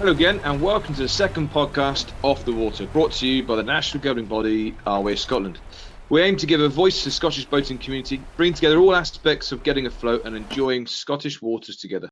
[0.00, 3.54] Hello again, and welcome to the second podcast, Off the Water, brought to you by
[3.54, 5.58] the national governing body, RYA Scotland.
[6.08, 9.52] We aim to give a voice to the Scottish boating community, bring together all aspects
[9.52, 12.08] of getting afloat and enjoying Scottish waters together.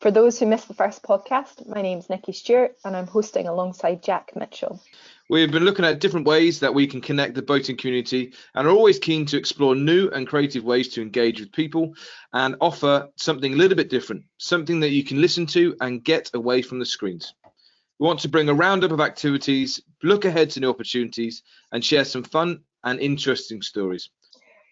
[0.00, 4.02] For those who missed the first podcast, my name's Nikki Stewart and I'm hosting alongside
[4.02, 4.82] Jack Mitchell.
[5.30, 8.70] We've been looking at different ways that we can connect the boating community and are
[8.70, 11.94] always keen to explore new and creative ways to engage with people
[12.34, 16.30] and offer something a little bit different, something that you can listen to and get
[16.34, 17.32] away from the screens.
[17.98, 22.04] We want to bring a roundup of activities, look ahead to new opportunities, and share
[22.04, 24.10] some fun and interesting stories.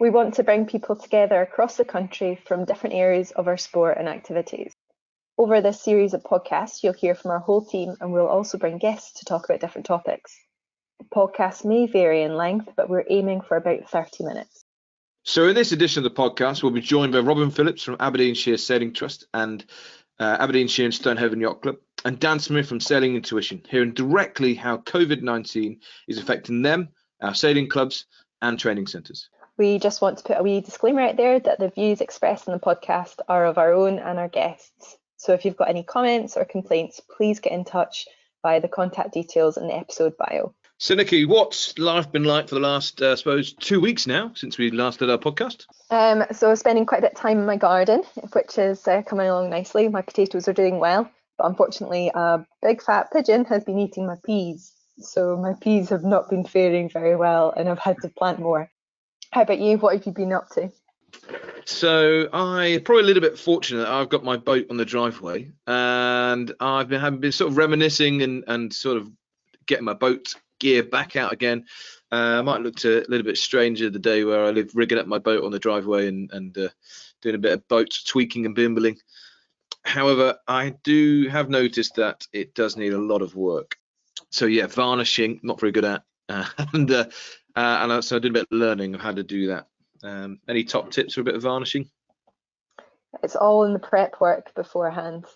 [0.01, 3.97] We want to bring people together across the country from different areas of our sport
[3.99, 4.75] and activities.
[5.43, 8.79] Over this series of podcasts, you'll hear from our whole team and we'll also bring
[8.79, 10.39] guests to talk about different topics.
[11.01, 14.65] The podcast may vary in length, but we're aiming for about 30 minutes.
[15.25, 18.57] So, in this edition of the podcast, we'll be joined by Robin Phillips from Aberdeenshire
[18.57, 19.65] Sailing Trust and
[20.21, 24.77] uh, Aberdeenshire and Stonehaven Yacht Club, and Dan Smith from Sailing Intuition, hearing directly how
[24.77, 26.89] COVID 19 is affecting them,
[27.21, 28.07] our sailing clubs,
[28.43, 29.29] and training centres.
[29.57, 32.53] We just want to put a wee disclaimer out there that the views expressed in
[32.53, 34.99] the podcast are of our own and our guests.
[35.23, 38.09] So if you've got any comments or complaints, please get in touch
[38.43, 40.53] via the contact details in the episode bio.
[40.79, 44.33] So, Nikki, what's life been like for the last, uh, I suppose, two weeks now
[44.35, 45.67] since we last did our podcast?
[45.91, 49.29] Um, so, spending quite a bit of time in my garden, which is uh, coming
[49.29, 49.89] along nicely.
[49.89, 54.17] My potatoes are doing well, but unfortunately, a big fat pigeon has been eating my
[54.27, 54.73] peas.
[54.99, 58.73] So, my peas have not been faring very well, and I've had to plant more.
[59.31, 59.79] How about you?
[59.79, 60.73] What have you been up to?
[61.65, 63.87] So I probably a little bit fortunate.
[63.87, 68.23] I've got my boat on the driveway, and I've been having been sort of reminiscing
[68.23, 69.11] and and sort of
[69.67, 71.67] getting my boat gear back out again.
[72.11, 74.99] Uh, I might look to a little bit stranger the day where I live rigging
[74.99, 76.69] up my boat on the driveway and and uh,
[77.21, 78.99] doing a bit of boat tweaking and bimbling.
[79.85, 83.77] However, I do have noticed that it does need a lot of work.
[84.31, 87.07] So yeah, varnishing not very good at, uh, and uh,
[87.55, 89.69] uh, and so I did a bit of learning of how to do that.
[90.03, 91.89] Um, any top tips for a bit of varnishing?
[93.23, 95.27] It's all in the prep work beforehand.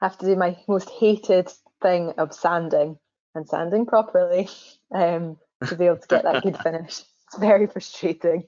[0.00, 2.98] I have to do my most hated thing of sanding
[3.34, 4.48] and sanding properly
[4.94, 5.36] um,
[5.66, 7.02] to be able to get that good finish.
[7.26, 8.44] It's very frustrating.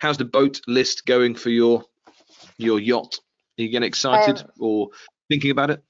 [0.00, 1.84] How's the boat list going for your
[2.58, 3.18] your yacht?
[3.58, 4.88] Are you getting excited um, or
[5.28, 5.82] thinking about it?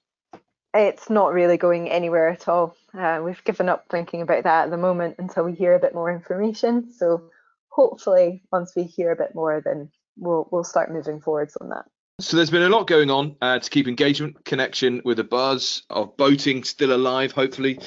[0.75, 2.77] It's not really going anywhere at all.
[2.97, 5.95] Uh, we've given up thinking about that at the moment until we hear a bit
[5.95, 6.93] more information.
[6.93, 7.31] So
[7.77, 11.85] hopefully once we hear a bit more, then we'll we'll start moving forwards on that.
[12.19, 15.83] So there's been a lot going on uh, to keep engagement, connection with the buzz
[15.91, 17.33] of boating still alive.
[17.33, 17.79] Hopefully,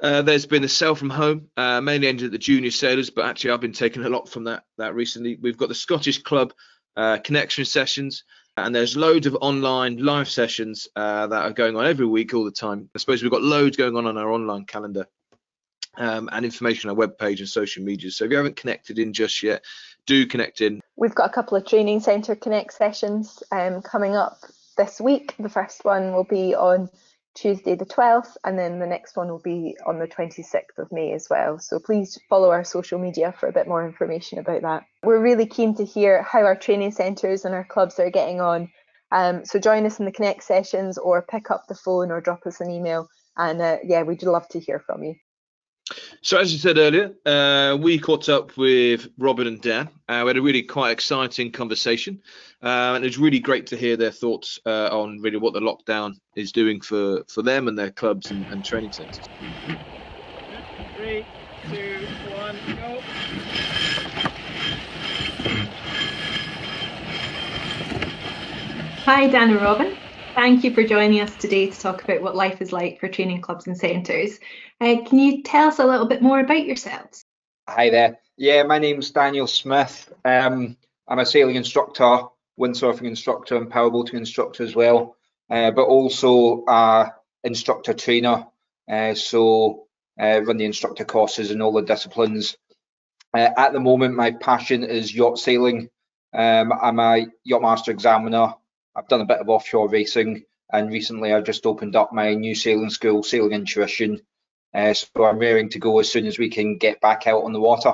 [0.00, 3.24] uh, there's been a sell from home, uh, mainly aimed at the junior sailors, but
[3.24, 5.38] actually I've been taking a lot from that that recently.
[5.40, 6.52] We've got the Scottish Club
[6.96, 8.24] uh, connection sessions,
[8.56, 12.44] and there's loads of online live sessions uh, that are going on every week, all
[12.44, 12.90] the time.
[12.96, 15.06] I suppose we've got loads going on on our online calendar
[15.96, 18.10] um, and information on our webpage and social media.
[18.10, 19.64] So if you haven't connected in just yet,
[20.06, 20.80] do connect in.
[20.96, 24.40] We've got a couple of training centre connect sessions um, coming up
[24.76, 25.34] this week.
[25.38, 26.88] The first one will be on
[27.34, 31.12] Tuesday the 12th, and then the next one will be on the 26th of May
[31.12, 31.58] as well.
[31.58, 34.84] So please follow our social media for a bit more information about that.
[35.04, 38.68] We're really keen to hear how our training centres and our clubs are getting on.
[39.12, 42.44] Um, so join us in the connect sessions or pick up the phone or drop
[42.44, 43.08] us an email.
[43.36, 45.14] And uh, yeah, we'd love to hear from you.
[46.20, 49.88] So, as you said earlier, uh, we caught up with Robin and Dan.
[50.08, 52.20] Uh, we had a really quite exciting conversation,
[52.62, 56.14] uh, and was really great to hear their thoughts uh, on really what the lockdown
[56.34, 59.20] is doing for, for them and their clubs and, and training centres.
[60.96, 61.24] Three,
[61.70, 62.06] two,
[62.36, 63.00] one, go.
[69.04, 69.96] Hi, Dan and Robin.
[70.34, 73.40] Thank you for joining us today to talk about what life is like for training
[73.40, 74.38] clubs and centres.
[74.80, 77.24] Uh, can you tell us a little bit more about yourselves?
[77.68, 78.18] Hi there.
[78.36, 80.12] Yeah, my name's Daniel Smith.
[80.24, 80.76] Um,
[81.08, 82.20] I'm a sailing instructor,
[82.58, 85.16] windsurfing instructor, and powerboating instructor as well,
[85.50, 86.64] uh, but also
[87.44, 88.46] instructor trainer.
[88.90, 89.86] Uh, so
[90.20, 92.56] uh, run the instructor courses in all the disciplines.
[93.34, 95.90] Uh, at the moment, my passion is yacht sailing.
[96.32, 98.54] Um, I'm a yacht master examiner
[98.98, 100.42] I've done a bit of offshore racing,
[100.72, 104.20] and recently I've just opened up my new sailing school, Sailing Intuition.
[104.74, 107.52] Uh, so I'm raring to go as soon as we can get back out on
[107.52, 107.92] the water.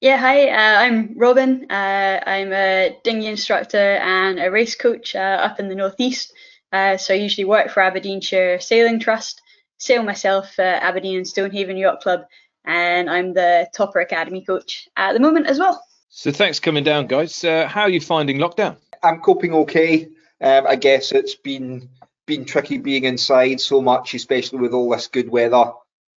[0.00, 1.70] Yeah, hi, uh, I'm Robin.
[1.70, 6.32] Uh, I'm a dinghy instructor and a race coach uh, up in the northeast.
[6.72, 9.40] Uh, so I usually work for Aberdeenshire Sailing Trust,
[9.78, 12.22] sail myself at Aberdeen and Stonehaven Yacht Club,
[12.64, 15.80] and I'm the Topper Academy coach at the moment as well.
[16.08, 17.44] So thanks coming down, guys.
[17.44, 18.76] Uh, how are you finding lockdown?
[19.00, 20.08] I'm coping okay.
[20.44, 21.88] Um, I guess it's been
[22.26, 25.72] been tricky being inside so much, especially with all this good weather.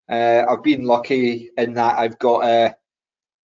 [0.09, 2.73] Uh, I've been lucky in that I've got uh,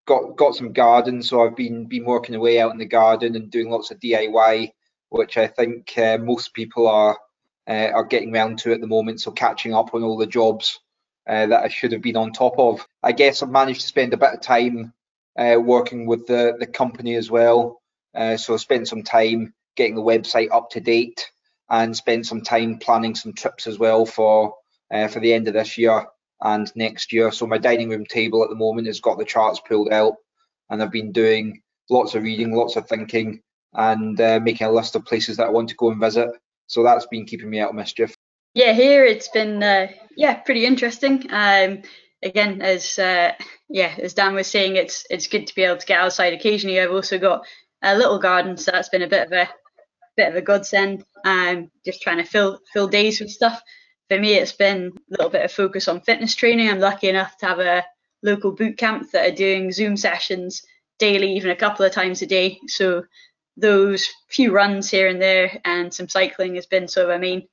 [0.06, 3.50] got got some garden, so I've been been working away out in the garden and
[3.50, 4.74] doing lots of DIY,
[5.08, 7.18] which I think uh, most people are
[7.66, 9.22] uh, are getting around to at the moment.
[9.22, 10.82] So catching up on all the jobs
[11.26, 12.86] uh, that I should have been on top of.
[13.02, 14.92] I guess I've managed to spend a bit of time
[15.40, 17.82] uh, working with the the company as well.
[18.36, 21.30] so I spent some time getting the website up to date
[21.70, 24.56] and spent some time planning some trips as well for
[25.10, 26.06] for the end of this year
[26.44, 27.32] and next year.
[27.32, 30.16] So my dining room table at the moment has got the charts pulled out,
[30.70, 33.42] and I've been doing lots of reading, lots of thinking,
[33.74, 36.30] and uh, making a list of places that I want to go and visit.
[36.68, 38.16] So that's been keeping me out of mischief.
[38.54, 41.26] Yeah, here it's been uh, yeah pretty interesting.
[41.32, 41.82] Um,
[42.22, 43.32] again, as uh,
[43.70, 46.80] yeah as Dan was saying, it's it's good to be able to get outside occasionally.
[46.80, 47.46] I've also got
[47.82, 49.50] a little garden, so that's been a bit of a
[50.16, 51.06] bit of a godsend.
[51.26, 53.62] I'm just trying to fill fill days with stuff
[54.10, 56.70] for me, it's been a little bit of focus on fitness training.
[56.70, 57.84] I'm lucky enough to have a
[58.22, 60.62] local boot camp that are doing Zoom sessions
[61.00, 62.60] daily, even a couple of times a day.
[62.68, 63.06] So
[63.58, 67.48] those few runs here and there and some cycling has been sort of a main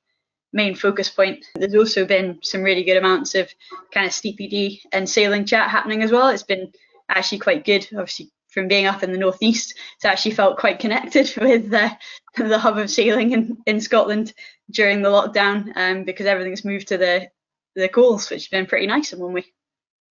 [0.53, 1.45] main focus point.
[1.55, 3.49] There's also been some really good amounts of
[3.93, 6.27] kind of CPD and sailing chat happening as well.
[6.27, 6.73] It's been
[7.09, 7.87] actually quite good.
[7.93, 11.91] Obviously, from being up in the northeast, it's actually felt quite connected with the,
[12.37, 14.33] the hub of sailing in, in Scotland
[14.69, 17.29] during the lockdown um, because everything's moved to the
[17.75, 19.45] the coals, which has been pretty nice in one way.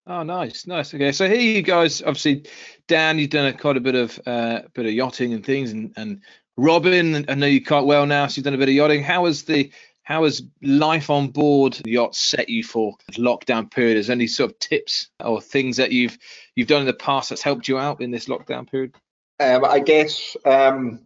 [0.07, 0.93] Oh, nice, nice.
[0.93, 2.45] Okay, so here you guys, obviously,
[2.87, 5.93] Dan, you've done a, quite a bit of uh, bit of yachting and things, and,
[5.95, 6.21] and
[6.57, 9.03] Robin, I know you quite well now, so you've done a bit of yachting.
[9.03, 9.71] How has the
[10.03, 13.97] how has life on board the yacht set you for lockdown period?
[13.97, 16.17] Is any sort of tips or things that you've
[16.55, 18.95] you've done in the past that's helped you out in this lockdown period?
[19.39, 21.05] Um, I guess um,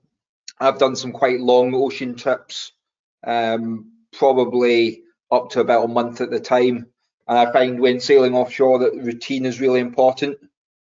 [0.59, 2.71] I've done some quite long ocean trips
[3.25, 6.88] um, probably up to about a month at the time.
[7.27, 10.38] And I find when sailing offshore that routine is really important.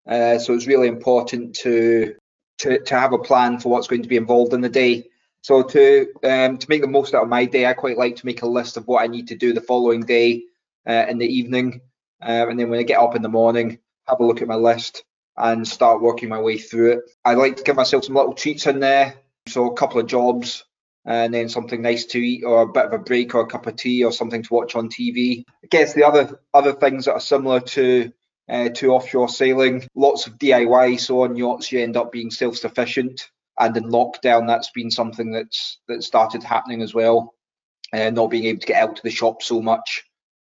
[0.07, 2.15] Uh, so it's really important to,
[2.59, 5.09] to to have a plan for what's going to be involved in the day.
[5.45, 8.25] So to um, to make the most out of my day, I quite like to
[8.25, 10.41] make a list of what I need to do the following day
[10.89, 11.81] uh, in the evening,
[12.19, 13.77] uh, and then when I get up in the morning,
[14.07, 15.03] have a look at my list
[15.37, 17.01] and start working my way through it.
[17.23, 20.65] I like to give myself some little treats in there, so a couple of jobs,
[21.05, 23.67] and then something nice to eat or a bit of a break or a cup
[23.67, 25.43] of tea or something to watch on TV.
[25.63, 28.11] I guess the other other things that are similar to
[28.49, 30.99] uh, to offshore sailing, lots of DIY.
[30.99, 35.79] So on yachts you end up being self-sufficient, and in lockdown that's been something that's
[35.87, 37.33] that started happening as well,
[37.93, 40.03] uh, not being able to get out to the shop so much.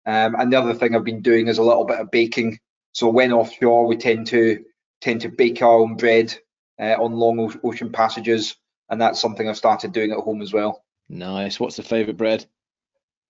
[0.05, 2.59] Um, and the other thing I've been doing is a little bit of baking.
[2.93, 4.63] So when offshore we tend to
[5.01, 6.35] tend to bake our own bread
[6.79, 8.55] uh, on long ocean passages
[8.89, 10.83] and that's something I've started doing at home as well.
[11.09, 11.59] Nice.
[11.59, 12.45] What's the favourite bread?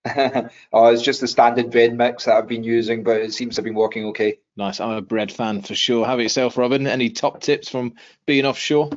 [0.72, 3.60] oh, it's just the standard bread mix that I've been using, but it seems to
[3.60, 4.38] have been working okay.
[4.56, 4.80] Nice.
[4.80, 6.04] I'm a bread fan for sure.
[6.04, 6.86] Have about yourself, Robin?
[6.86, 7.94] Any top tips from
[8.26, 8.90] being offshore?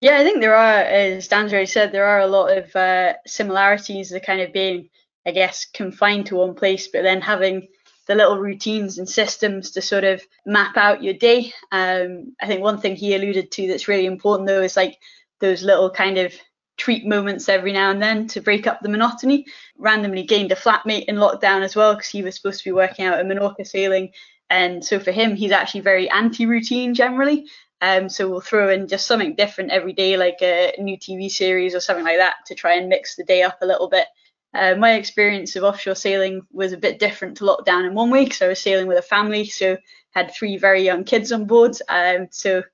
[0.00, 3.14] Yeah, I think there are, as Dan's already said, there are a lot of uh,
[3.26, 4.10] similarities.
[4.10, 4.90] The kind of being,
[5.26, 7.68] I guess, confined to one place, but then having
[8.06, 11.52] the little routines and systems to sort of map out your day.
[11.72, 14.98] Um, I think one thing he alluded to that's really important though is like
[15.40, 16.34] those little kind of
[16.76, 19.46] treat moments every now and then to break up the monotony.
[19.78, 23.06] Randomly gained a flatmate in lockdown as well because he was supposed to be working
[23.06, 24.10] out at Menorca sailing.
[24.50, 27.46] And so for him, he's actually very anti routine generally.
[27.84, 31.74] Um, so we'll throw in just something different every day, like a new TV series
[31.74, 34.06] or something like that, to try and mix the day up a little bit.
[34.54, 38.32] Uh, my experience of offshore sailing was a bit different to lockdown in one week.
[38.32, 39.76] So I was sailing with a family, so
[40.12, 41.76] had three very young kids on board.
[41.90, 42.64] Um, so a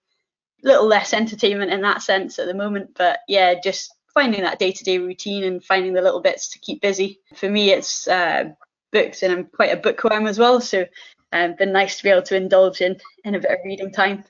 [0.62, 2.90] little less entertainment in that sense at the moment.
[2.96, 6.60] But yeah, just finding that day to day routine and finding the little bits to
[6.60, 7.18] keep busy.
[7.34, 8.50] For me, it's uh,
[8.92, 10.60] books, and I'm quite a bookworm as well.
[10.60, 10.86] So
[11.32, 14.22] um, been nice to be able to indulge in in a bit of reading time,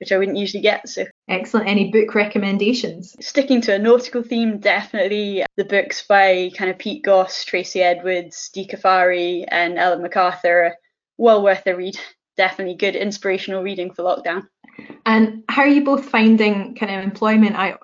[0.00, 0.88] which I wouldn't usually get.
[0.88, 1.68] So excellent.
[1.68, 3.14] Any book recommendations?
[3.20, 8.50] Sticking to a nautical theme, definitely the books by kind of Pete Goss, Tracy Edwards,
[8.52, 10.76] Dee Caffari, and Ellen MacArthur are
[11.16, 11.98] well worth a read.
[12.36, 14.46] Definitely good inspirational reading for lockdown.
[15.04, 17.80] And how are you both finding kind of employment out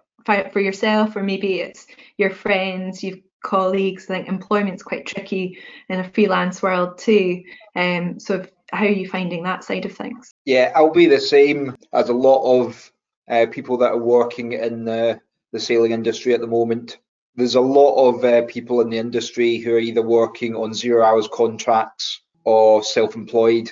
[0.52, 1.86] for yourself, or maybe it's
[2.18, 4.08] your friends, you've colleagues?
[4.08, 7.42] I think employment's quite tricky in a freelance world too.
[7.74, 10.33] Um, so how are you finding that side of things?
[10.44, 12.92] Yeah, I'll be the same as a lot of
[13.28, 15.20] uh, people that are working in the,
[15.52, 16.98] the sailing industry at the moment.
[17.36, 21.04] There's a lot of uh, people in the industry who are either working on zero
[21.04, 23.70] hours contracts or self-employed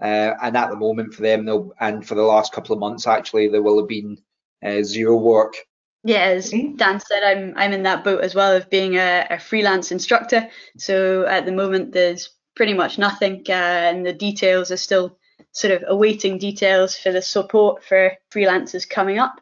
[0.00, 3.48] uh, and at the moment for them, and for the last couple of months, actually,
[3.48, 4.18] there will have been
[4.62, 5.54] uh, zero work.
[6.02, 9.38] Yeah, as Dan said, I'm I'm in that boat as well of being a, a
[9.38, 10.48] freelance instructor.
[10.76, 15.16] So at the moment, there's pretty much nothing, uh, and the details are still
[15.54, 19.40] sort of awaiting details for the support for freelancers coming up.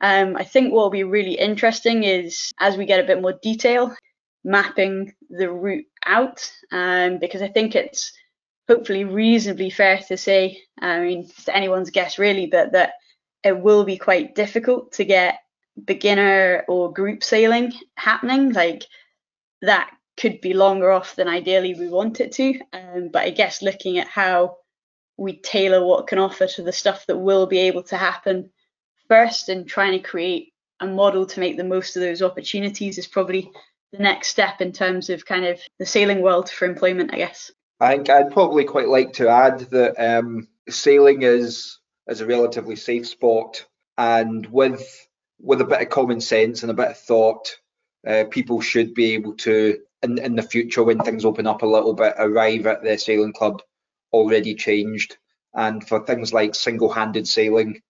[0.00, 3.38] Um, I think what will be really interesting is as we get a bit more
[3.42, 3.94] detail,
[4.44, 8.12] mapping the route out, um, because I think it's
[8.68, 12.92] hopefully reasonably fair to say, I mean, it's anyone's guess really, but that
[13.42, 15.40] it will be quite difficult to get
[15.82, 18.52] beginner or group sailing happening.
[18.52, 18.84] Like
[19.62, 22.60] that could be longer off than ideally we want it to.
[22.74, 24.56] Um, but I guess looking at how
[25.16, 28.50] we tailor what can offer to the stuff that will be able to happen
[29.08, 33.06] first and trying to create a model to make the most of those opportunities is
[33.06, 33.50] probably
[33.92, 37.50] the next step in terms of kind of the sailing world for employment, I guess.
[37.80, 41.78] I think I'd probably quite like to add that um, sailing is
[42.08, 43.66] is a relatively safe sport,
[43.96, 45.08] and with
[45.40, 47.56] with a bit of common sense and a bit of thought,
[48.06, 51.66] uh, people should be able to, in, in the future when things open up a
[51.66, 53.60] little bit, arrive at the sailing club
[54.14, 55.16] already changed.
[55.52, 57.82] And for things like single-handed sailing,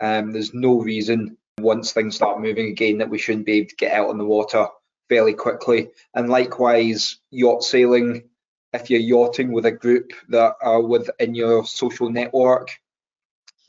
[0.00, 3.76] um, there's no reason once things start moving again that we shouldn't be able to
[3.76, 4.66] get out on the water
[5.08, 5.90] fairly quickly.
[6.14, 8.28] And likewise, yacht sailing,
[8.72, 12.70] if you're yachting with a group that are within your social network,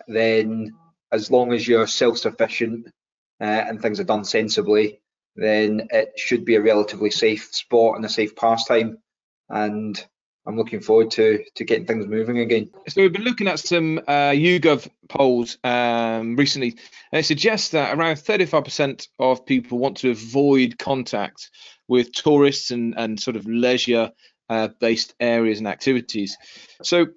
[0.08, 0.74] then
[1.12, 2.88] as long as you're self-sufficient
[3.42, 5.02] uh, and things are done sensibly,
[5.36, 8.98] then it should be a relatively safe sport and a safe pastime.
[9.50, 10.04] And
[10.46, 12.70] I'm looking forward to to getting things moving again.
[12.88, 16.76] So we've been looking at some uh, YouGov polls um, recently,
[17.12, 21.50] and it suggests that around 35% of people want to avoid contact
[21.88, 24.12] with tourists and and sort of leisure
[24.50, 26.38] uh, based areas and activities.
[26.82, 27.08] So,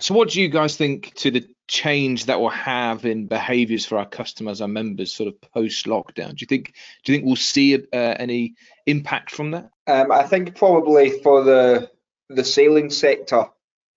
[0.00, 3.96] so what do you guys think to the change that will have in behaviours for
[3.98, 6.30] our customers, our members, sort of post lockdown?
[6.30, 6.74] Do you think
[7.04, 8.54] do you think we'll see uh, any
[8.86, 9.70] impact from that?
[9.86, 11.90] Um, I think probably for the
[12.34, 13.46] the sailing sector uh,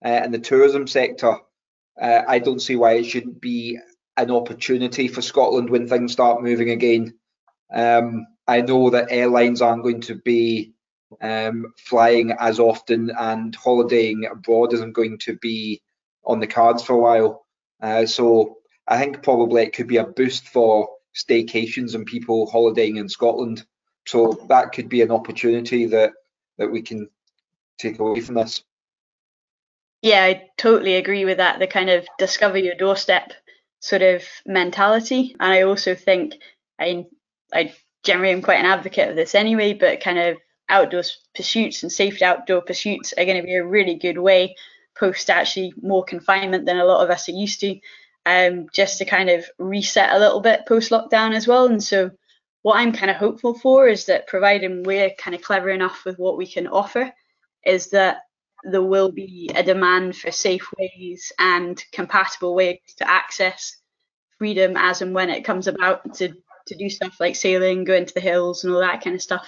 [0.02, 1.38] and the tourism sector,
[2.00, 3.80] uh, I don't see why it shouldn't be
[4.16, 7.14] an opportunity for Scotland when things start moving again.
[7.74, 10.74] Um, I know that airlines aren't going to be
[11.22, 15.82] um, flying as often, and holidaying abroad isn't going to be
[16.26, 17.46] on the cards for a while.
[17.82, 22.98] Uh, so I think probably it could be a boost for staycations and people holidaying
[22.98, 23.66] in Scotland.
[24.06, 26.14] So that could be an opportunity that
[26.58, 27.10] that we can
[27.78, 28.64] take away from this.
[30.02, 31.60] Yeah, I totally agree with that.
[31.60, 33.34] The kind of discover your doorstep
[33.80, 36.36] sort of mentality, and I also think
[36.80, 37.06] I
[37.54, 40.38] I generally am quite an advocate of this anyway, but kind of
[40.70, 41.04] outdoor
[41.36, 44.56] pursuits and safe outdoor pursuits are going to be a really good way
[44.98, 47.80] post actually more confinement than a lot of us are used to,
[48.26, 51.68] um, just to kind of reset a little bit post lockdown as well.
[51.68, 52.12] And so,
[52.64, 56.18] what I'm kind of hopeful for is that providing we're kind of clever enough with
[56.18, 57.14] what we can offer,
[57.66, 58.18] is that
[58.64, 63.78] there will be a demand for safe ways and compatible ways to access
[64.38, 66.34] freedom as and when it comes about to
[66.68, 69.48] to do stuff like sailing, go into the hills and all that kind of stuff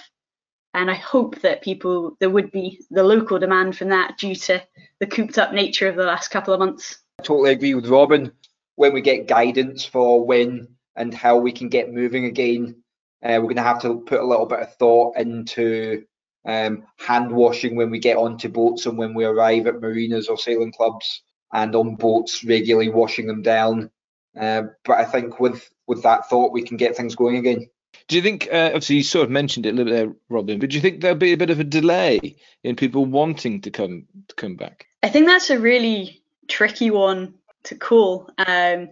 [0.74, 4.62] and I hope that people there would be the local demand from that due to
[5.00, 6.98] the cooped up nature of the last couple of months.
[7.18, 8.32] I totally agree with Robin.
[8.76, 12.82] When we get guidance for when and how we can get moving again,
[13.22, 16.04] uh, we're going to have to put a little bit of thought into
[16.44, 20.38] um, hand washing when we get onto boats and when we arrive at marinas or
[20.38, 23.90] sailing clubs, and on boats regularly washing them down.
[24.38, 27.68] Uh, but I think with with that thought, we can get things going again.
[28.06, 30.58] Do you think, uh, obviously, you sort of mentioned it a little bit there, Robin,
[30.58, 33.70] but do you think there'll be a bit of a delay in people wanting to
[33.70, 34.86] come to come back?
[35.02, 38.30] I think that's a really tricky one to call.
[38.38, 38.90] Um,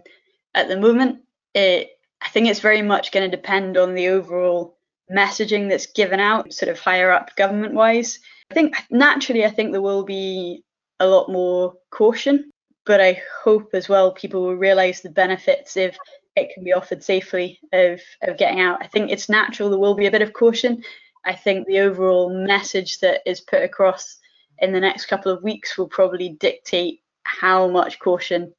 [0.55, 1.19] at the moment,
[1.53, 1.89] it,
[2.21, 4.77] I think it's very much going to depend on the overall
[5.11, 8.19] messaging that's given out, sort of higher up government wise.
[8.51, 10.63] I think naturally, I think there will be
[10.99, 12.51] a lot more caution,
[12.85, 15.97] but I hope as well people will realise the benefits if
[16.35, 18.79] it can be offered safely of, of getting out.
[18.81, 20.83] I think it's natural there will be a bit of caution.
[21.25, 24.17] I think the overall message that is put across
[24.59, 28.53] in the next couple of weeks will probably dictate how much caution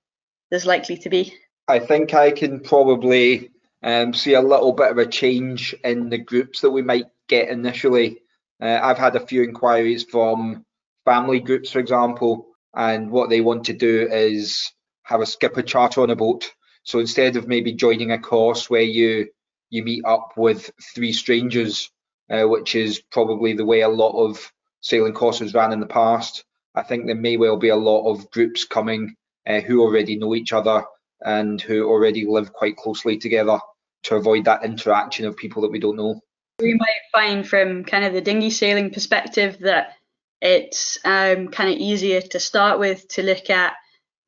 [0.50, 1.34] there's likely to be.
[1.68, 3.50] I think I can probably
[3.82, 7.48] um, see a little bit of a change in the groups that we might get
[7.48, 8.18] initially.
[8.60, 10.64] Uh, I've had a few inquiries from
[11.04, 14.70] family groups, for example, and what they want to do is
[15.04, 16.50] have a skipper charter on a boat
[16.82, 19.28] so instead of maybe joining a course where you
[19.68, 21.90] you meet up with three strangers,
[22.28, 26.44] uh, which is probably the way a lot of sailing courses ran in the past,
[26.74, 29.14] I think there may well be a lot of groups coming
[29.46, 30.84] uh, who already know each other
[31.22, 33.58] and who already live quite closely together.
[34.02, 36.18] to avoid that interaction of people that we don't know.
[36.58, 39.92] We might find from kind of the dinghy sailing perspective that
[40.40, 43.74] it's um, kind of easier to start with to look at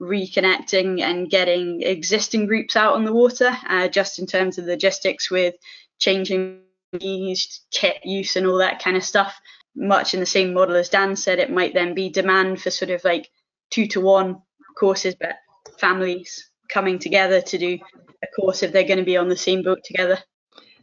[0.01, 5.31] reconnecting and getting existing groups out on the water, uh, just in terms of logistics
[5.31, 5.55] with
[5.99, 6.61] changing
[7.01, 9.41] kit use and all that kind of stuff.
[9.75, 12.91] Much in the same model as Dan said, it might then be demand for sort
[12.91, 13.31] of like
[13.71, 14.43] two to one
[14.77, 15.37] courses, but
[15.79, 17.79] families coming together to do
[18.23, 20.19] a course if they're going to be on the same boat together.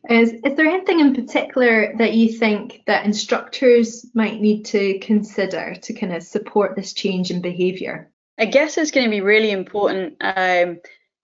[0.09, 5.75] Is, is there anything in particular that you think that instructors might need to consider
[5.75, 8.09] to kind of support this change in behaviour?
[8.39, 10.79] I guess it's going to be really important um,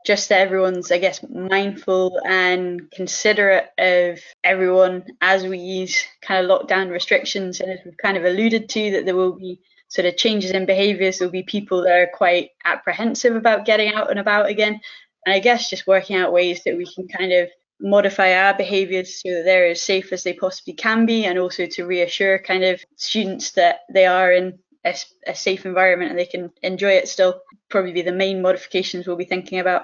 [0.05, 6.51] just that everyone's, I guess, mindful and considerate of everyone as we ease kind of
[6.51, 7.61] lockdown restrictions.
[7.61, 10.65] And as we've kind of alluded to, that there will be sort of changes in
[10.65, 14.79] behaviours, there'll be people that are quite apprehensive about getting out and about again.
[15.25, 17.49] And I guess just working out ways that we can kind of
[17.79, 21.65] modify our behaviours so that they're as safe as they possibly can be, and also
[21.65, 24.95] to reassure kind of students that they are in a,
[25.27, 27.41] a safe environment and they can enjoy it still.
[27.69, 29.83] Probably be the main modifications we'll be thinking about.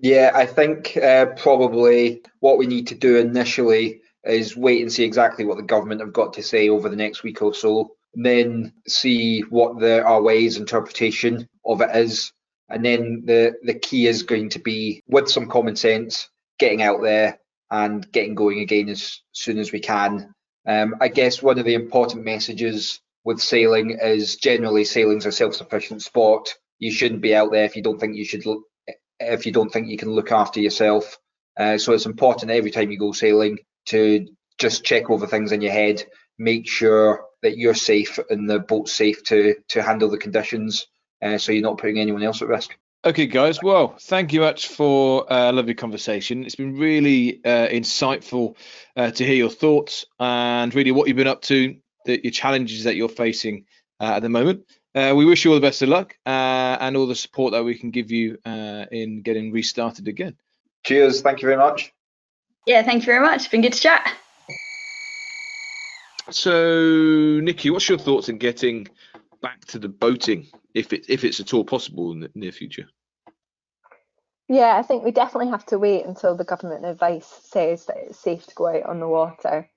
[0.00, 5.04] Yeah, I think uh, probably what we need to do initially is wait and see
[5.04, 8.72] exactly what the government have got to say over the next week or so, then
[8.86, 12.32] see what the ways interpretation of it is.
[12.68, 17.02] And then the the key is going to be with some common sense, getting out
[17.02, 17.38] there
[17.70, 20.34] and getting going again as soon as we can.
[20.66, 26.02] Um, I guess one of the important messages with sailing is generally sailing's a self-sufficient
[26.02, 26.54] sport.
[26.78, 28.44] You shouldn't be out there if you don't think you should
[29.20, 31.18] if you don't think you can look after yourself.
[31.56, 34.26] Uh, so it's important every time you go sailing to
[34.58, 36.04] just check over things in your head,
[36.38, 40.86] make sure that you're safe and the boat's safe to to handle the conditions,
[41.22, 42.76] uh, so you're not putting anyone else at risk.
[43.04, 43.62] Okay, guys.
[43.62, 46.44] Well, thank you much for a lovely conversation.
[46.44, 48.56] It's been really uh, insightful
[48.96, 52.82] uh, to hear your thoughts and really what you've been up to, the, your challenges
[52.82, 53.66] that you're facing
[54.00, 54.64] uh, at the moment.
[54.92, 57.62] Uh, we wish you all the best of luck uh, and all the support that
[57.62, 60.34] we can give you uh, in getting restarted again.
[60.84, 61.20] Cheers.
[61.20, 61.92] Thank you very much.
[62.66, 63.42] Yeah, thank you very much.
[63.42, 64.16] It's been good to chat.
[66.30, 68.88] So, Nikki, what's your thoughts on getting
[69.42, 72.88] back to the boating, if it if it's at all possible in the near future?
[74.48, 78.18] Yeah, I think we definitely have to wait until the government advice says that it's
[78.18, 79.68] safe to go out on the water.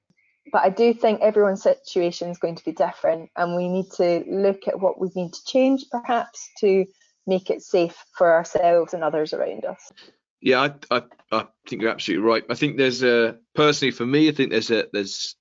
[0.52, 4.24] But I do think everyone's situation is going to be different, and we need to
[4.28, 6.86] look at what we need to change perhaps to
[7.28, 9.92] make it safe for ourselves and others around us.
[10.42, 12.44] Yeah, I, I, I think you're absolutely right.
[12.50, 15.36] I think there's a personally for me, I think there's a there's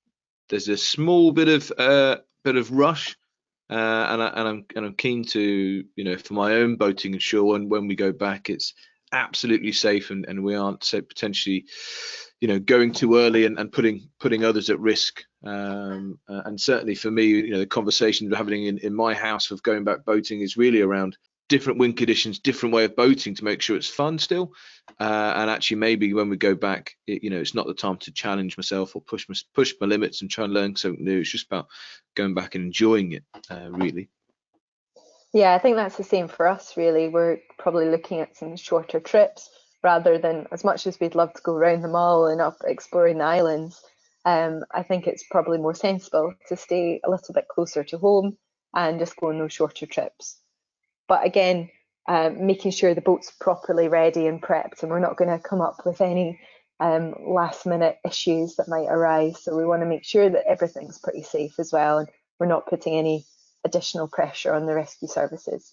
[0.48, 3.16] there's a small bit of uh, bit of rush,
[3.70, 7.12] uh, and I, and I'm and I'm keen to you know for my own boating
[7.12, 8.74] and sure when when we go back, it's
[9.12, 11.64] absolutely safe and, and we aren't potentially
[12.40, 15.22] you know going too early and, and putting putting others at risk.
[15.44, 19.14] Um, uh, and certainly for me you know the conversations we're having in, in my
[19.14, 21.16] house of going back boating is really around
[21.48, 24.52] different wind conditions different way of boating to make sure it's fun still
[25.00, 27.96] uh, and actually maybe when we go back it, you know it's not the time
[27.96, 31.20] to challenge myself or push my, push my limits and try and learn something new
[31.20, 31.68] it's just about
[32.14, 34.08] going back and enjoying it uh, really
[35.32, 37.08] yeah, I think that's the same for us, really.
[37.08, 39.50] We're probably looking at some shorter trips
[39.82, 43.18] rather than as much as we'd love to go around the Mull and up exploring
[43.18, 43.80] the islands.
[44.24, 48.36] Um, I think it's probably more sensible to stay a little bit closer to home
[48.74, 50.38] and just go on those shorter trips.
[51.06, 51.70] But again,
[52.08, 55.60] um, making sure the boat's properly ready and prepped, and we're not going to come
[55.60, 56.40] up with any
[56.80, 59.42] um, last minute issues that might arise.
[59.42, 62.08] So we want to make sure that everything's pretty safe as well, and
[62.40, 63.26] we're not putting any
[63.62, 65.70] additional pressure on the rescue services.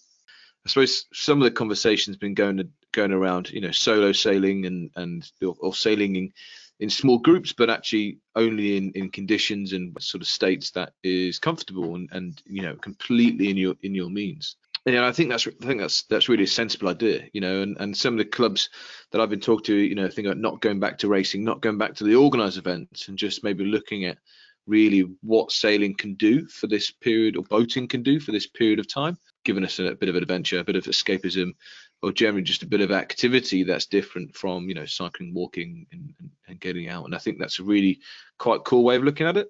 [0.65, 4.89] I suppose some of the conversations been going going around, you know, solo sailing and
[4.95, 6.33] and or, sailing in,
[6.79, 11.39] in small groups, but actually only in, in conditions and sort of states that is
[11.39, 14.57] comfortable and, and you know completely in your in your means.
[14.85, 17.75] And, I think that's I think that's that's really a sensible idea, you know, and,
[17.79, 18.69] and some of the clubs
[19.11, 21.61] that I've been talking to, you know, think about not going back to racing, not
[21.61, 24.19] going back to the organised events, and just maybe looking at
[24.67, 28.79] really what sailing can do for this period or boating can do for this period
[28.79, 31.53] of time, giving us a, bit of adventure, a bit of escapism,
[32.01, 36.13] or generally just a bit of activity that's different from you know cycling, walking, and,
[36.47, 37.05] and getting out.
[37.05, 38.01] And I think that's a really
[38.37, 39.47] quite cool way of looking at it.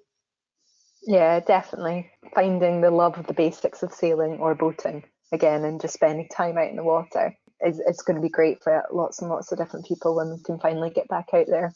[1.02, 5.94] Yeah, definitely finding the love of the basics of sailing or boating again, and just
[5.94, 9.30] spending time out in the water is it's going to be great for lots and
[9.30, 11.72] lots of different people when we can finally get back out there.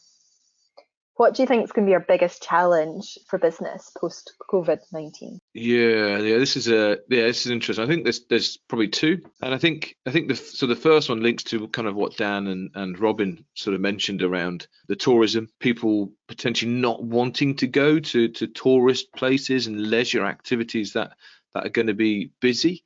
[1.21, 4.79] What do you think is going to be our biggest challenge for business post COVID
[4.91, 5.39] 19?
[5.53, 7.85] Yeah, yeah, this is a yeah, this is interesting.
[7.85, 11.11] I think there's there's probably two, and I think I think the so the first
[11.11, 14.97] one links to kind of what Dan and and Robin sort of mentioned around the
[14.97, 21.13] tourism, people potentially not wanting to go to to tourist places and leisure activities that
[21.53, 22.83] that are going to be busy,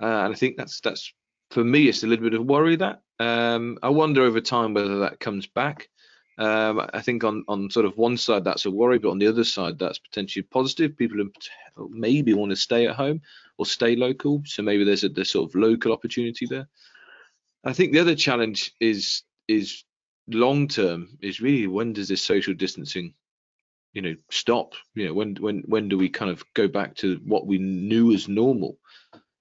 [0.00, 1.12] uh, and I think that's that's
[1.50, 4.98] for me it's a little bit of worry that um, I wonder over time whether
[5.00, 5.88] that comes back.
[6.38, 9.26] Um, I think on on sort of one side that's a worry, but on the
[9.26, 10.96] other side that's potentially positive.
[10.96, 11.26] People
[11.88, 13.22] maybe want to stay at home
[13.56, 16.68] or stay local, so maybe there's a this sort of local opportunity there.
[17.64, 19.84] I think the other challenge is is
[20.28, 23.14] long term is really when does this social distancing,
[23.94, 24.74] you know, stop?
[24.94, 28.12] You know, when when when do we kind of go back to what we knew
[28.12, 28.78] as normal?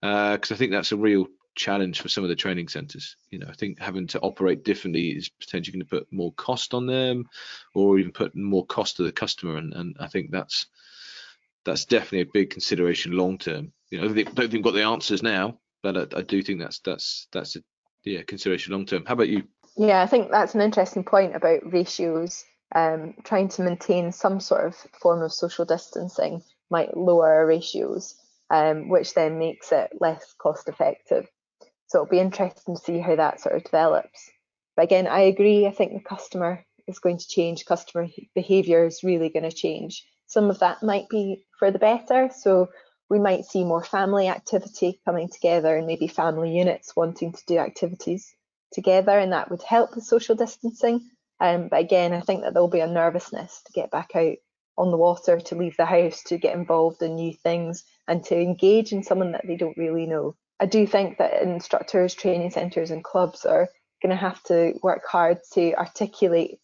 [0.05, 3.15] Because uh, I think that's a real challenge for some of the training centres.
[3.31, 6.73] You know, I think having to operate differently is potentially going to put more cost
[6.73, 7.27] on them,
[7.73, 9.57] or even put more cost to the customer.
[9.57, 10.67] And, and I think that's
[11.63, 13.71] that's definitely a big consideration long term.
[13.89, 16.59] You know, I don't think, we've got the answers now, but I, I do think
[16.59, 17.63] that's that's that's a
[18.03, 19.05] yeah consideration long term.
[19.05, 19.43] How about you?
[19.77, 22.45] Yeah, I think that's an interesting point about ratios.
[22.73, 28.15] Um, trying to maintain some sort of form of social distancing might lower our ratios,
[28.49, 31.27] um, which then makes it less cost effective.
[31.87, 34.31] So it'll be interesting to see how that sort of develops.
[34.75, 35.67] But again, I agree.
[35.67, 37.65] I think the customer is going to change.
[37.65, 40.05] Customer behaviour is really going to change.
[40.27, 42.29] Some of that might be for the better.
[42.35, 42.69] So
[43.09, 47.57] we might see more family activity coming together and maybe family units wanting to do
[47.59, 48.33] activities
[48.73, 51.09] together, and that would help with social distancing.
[51.39, 54.35] Um, but again, I think that there'll be a nervousness to get back out
[54.77, 58.35] on the water, to leave the house, to get involved in new things, and to
[58.35, 60.35] engage in someone that they don't really know.
[60.59, 63.69] I do think that instructors, training centres, and clubs are
[64.01, 66.59] going to have to work hard to articulate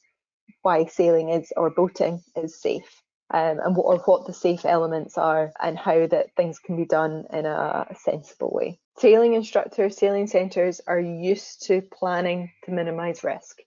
[0.61, 3.01] why sailing is or boating is safe.
[3.33, 6.83] Um, and what, or what the safe elements are and how that things can be
[6.83, 8.77] done in a sensible way.
[8.97, 13.59] Sailing instructors, sailing centres are used to planning to minimise risk.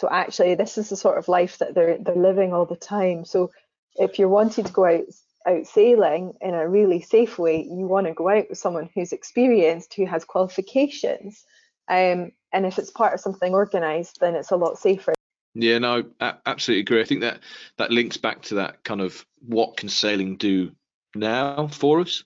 [0.00, 3.26] So actually, this is the sort of life that they're they're living all the time.
[3.26, 3.50] So
[3.96, 5.04] if you're wanting to go out
[5.46, 9.12] out sailing in a really safe way, you want to go out with someone who's
[9.12, 11.44] experienced, who has qualifications.
[11.86, 15.12] Um, and if it's part of something organised, then it's a lot safer.
[15.52, 17.02] Yeah, no, I absolutely agree.
[17.02, 17.40] I think that
[17.76, 20.70] that links back to that kind of what can sailing do
[21.14, 22.24] now for us.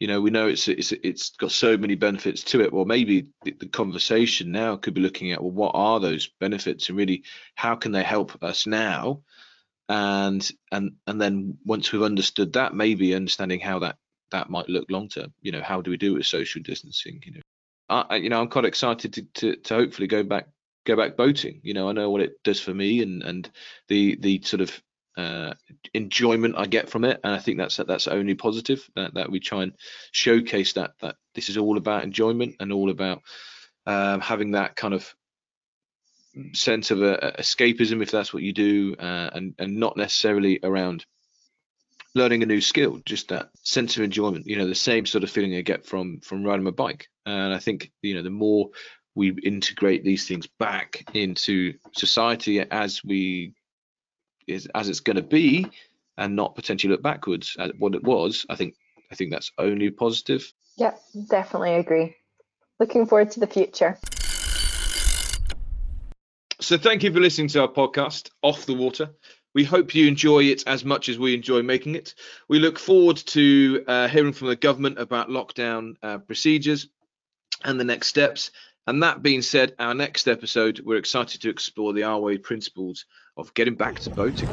[0.00, 2.72] You know, we know it's it's it's got so many benefits to it.
[2.72, 6.98] Well, maybe the, conversation now could be looking at well, what are those benefits, and
[6.98, 7.22] really
[7.54, 9.22] how can they help us now?
[9.88, 13.96] And and and then once we've understood that maybe understanding how that
[14.30, 17.22] that might look long term you know how do we do it with social distancing
[17.24, 17.40] you know?
[17.88, 20.48] I, you know i'm quite excited to, to to hopefully go back
[20.86, 21.60] go back boating.
[21.62, 23.50] You know i know what it does for me and and
[23.88, 24.80] the the sort of
[25.20, 25.54] uh,
[25.92, 29.40] enjoyment I get from it, and I think that's that's only positive that, that we
[29.40, 29.72] try and
[30.12, 33.22] showcase that that this is all about enjoyment and all about
[33.86, 35.14] um, having that kind of
[36.52, 40.58] sense of a, a escapism if that's what you do, uh, and and not necessarily
[40.62, 41.04] around
[42.14, 43.00] learning a new skill.
[43.04, 44.46] Just that sense of enjoyment.
[44.46, 47.08] You know, the same sort of feeling I get from from riding my bike.
[47.26, 48.70] And I think you know the more
[49.14, 53.54] we integrate these things back into society as we
[54.50, 55.66] is as it's going to be
[56.18, 58.74] and not potentially look backwards at what it was i think
[59.10, 60.94] i think that's only positive yeah
[61.28, 62.14] definitely agree
[62.78, 63.98] looking forward to the future
[66.60, 69.10] so thank you for listening to our podcast, Off the Water.
[69.54, 72.14] We hope you enjoy it as much as we enjoy making it.
[72.48, 76.88] We look forward to uh, hearing from the government about lockdown uh, procedures
[77.64, 78.50] and the next steps.
[78.86, 83.06] And that being said, our next episode, we're excited to explore the RYA principles
[83.40, 84.48] of getting back to boating.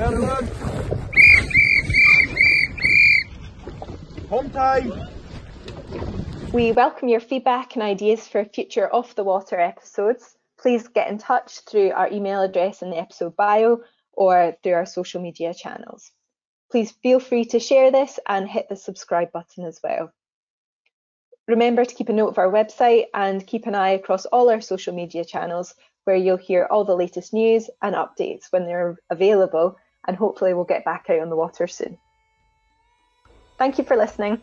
[4.30, 4.91] Home time.
[6.54, 11.17] We welcome your feedback and ideas for future off the water episodes please get in
[11.17, 13.80] touch through our email address in the episode bio
[14.13, 16.12] or through our social media channels.
[16.71, 20.12] Please feel free to share this and hit the subscribe button as well.
[21.47, 24.60] Remember to keep a note of our website and keep an eye across all our
[24.60, 25.76] social media channels
[26.07, 29.75] where you'll hear all the latest news and updates when they're available
[30.07, 31.97] and hopefully we'll get back out on the water soon.
[33.57, 34.41] Thank you for listening.